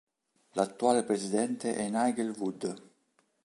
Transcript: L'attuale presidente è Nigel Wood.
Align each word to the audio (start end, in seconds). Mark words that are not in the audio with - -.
L'attuale 0.53 1.03
presidente 1.03 1.75
è 1.75 1.87
Nigel 1.87 2.33
Wood. 2.35 2.89